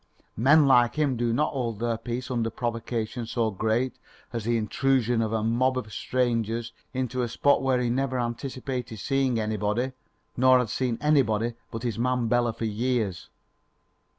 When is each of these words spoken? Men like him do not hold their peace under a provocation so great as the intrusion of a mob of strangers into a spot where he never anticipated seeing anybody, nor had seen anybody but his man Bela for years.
Men 0.35 0.65
like 0.65 0.95
him 0.95 1.15
do 1.15 1.31
not 1.31 1.53
hold 1.53 1.77
their 1.77 1.95
peace 1.95 2.31
under 2.31 2.47
a 2.47 2.51
provocation 2.51 3.27
so 3.27 3.51
great 3.51 3.99
as 4.33 4.45
the 4.45 4.57
intrusion 4.57 5.21
of 5.21 5.31
a 5.31 5.43
mob 5.43 5.77
of 5.77 5.93
strangers 5.93 6.73
into 6.91 7.21
a 7.21 7.27
spot 7.27 7.61
where 7.61 7.79
he 7.79 7.87
never 7.91 8.19
anticipated 8.19 8.97
seeing 8.97 9.39
anybody, 9.39 9.91
nor 10.35 10.57
had 10.57 10.69
seen 10.71 10.97
anybody 11.01 11.53
but 11.69 11.83
his 11.83 11.99
man 11.99 12.27
Bela 12.27 12.51
for 12.51 12.65
years. 12.65 13.29